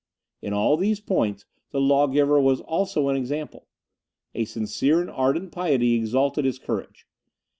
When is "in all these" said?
0.41-0.99